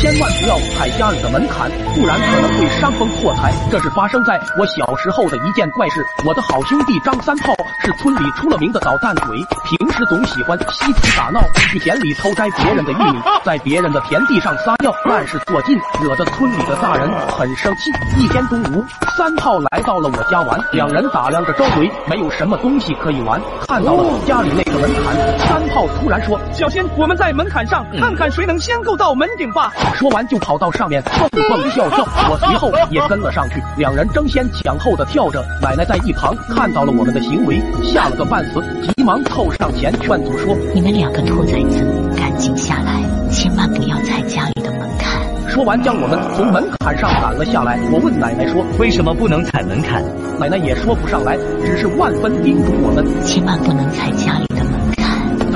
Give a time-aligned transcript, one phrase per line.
[0.00, 3.52] 千万不要踩家里的门槛，不然可能会伤风破财。
[3.70, 6.02] 这是发生在我小时候的一件怪事。
[6.24, 7.52] 我的好兄弟张三炮
[7.84, 9.36] 是村里出了名的捣蛋鬼，
[9.66, 17.90] 平时总喜欢嬉皮打闹，去田里偷摘别人的玉米， 在别人的田地上撒尿，乱事做尽，惹得村里的大人很生气。
[18.18, 18.82] 一天中午，
[19.18, 23.38] 三炮来到了我家玩，两人打量着周围，没有什么东西可以玩，
[23.68, 35.44] 看到了家里那个门槛，三炮突然说：“小心，我们在门槛上看看谁能先够到门顶吧。”说完就跑到上面蹦蹦跳跳，我随后也跟了上去，两人争先抢后的跳着。
[35.60, 38.62] 奶奶在一旁看到了我们的行为，吓了个半死，
[38.96, 41.84] 急忙凑上前劝阻说：“你们两个兔崽子，
[42.16, 47.78] 赶紧下来，千万不要踩家里的门槛。”说完将我们从门槛上赶了下来。
[47.92, 50.02] 我问奶奶说：“为什么不能踩门槛？”
[50.38, 54.10] 奶奶也说不上来，只是万分叮嘱我们千万不能踩。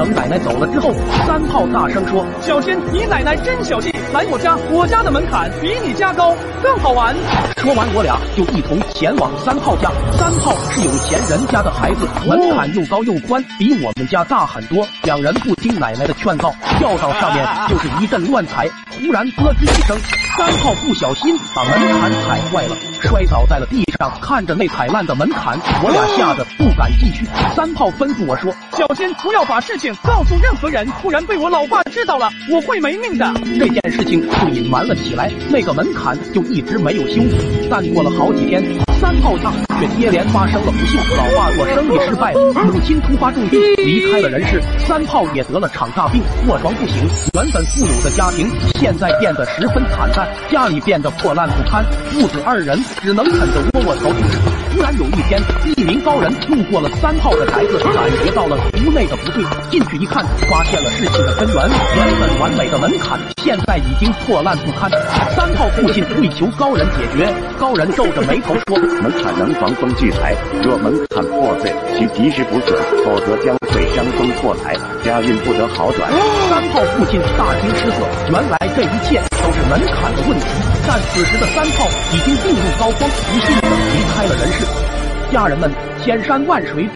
[0.04, 0.92] 等奶奶走了之后，
[1.26, 3.90] 三炮大声说：“小心，你奶奶真小心！
[4.12, 7.16] 来我家，我家的门槛比你家高，更好玩。
[7.56, 9.90] ”说完，我俩就一同前往三炮家。
[10.12, 14.86] 三炮是有钱人家的孩子，门槛又高又宽，比我们家大很多。
[15.04, 18.68] 两人不听奶奶的劝告，跳到上面就是一阵乱踩。
[18.90, 19.96] 突然咯吱一声，
[20.36, 24.10] 三炮不小心把门槛踩坏了，摔倒在了地上。
[24.20, 27.24] 看着那踩烂的门槛，我俩吓得不敢继续。
[27.54, 37.36] 三炮吩咐我说：“小心，不要把事情告诉任何人，不然被我老爸知道了，我会没命的。”这件事情就隐瞒了起来，那个门槛就一直没有修复。
[37.70, 38.60] 但过了好几天，
[39.04, 47.06] 三炮家却接连发生了不幸，老爸做生意失败，母亲突发重病离开了人世，三炮也得了场大病，卧床不醒。
[47.34, 54.53] 原本富有的家庭现在变得十分惨淡，家里变得破烂不堪，父子二人只能啃着窝窝头。
[54.74, 55.40] 突然有一天，
[55.76, 61.70] 一名高人路过了三炮的宅子，感觉到了屋内的不对，进去一看，发现了事情的根源。
[61.94, 64.90] 原本完美的门槛，现在已经破烂不堪。
[65.36, 74.74] 三炮父亲跪求高人解决，高人皱着眉头说：“门槛能防风聚财，若门槛破碎，需及时补损，否则将会伤风破财，
[75.04, 76.10] 家运不得好转。”
[76.50, 80.73] 三炮父亲大惊失色，原来这一切都是门槛的问题。
[80.86, 84.66] 但此时的三炮已经病入膏肓，不幸的离开了人世。
[85.32, 85.70] 家人们，
[86.04, 86.86] 千山万水。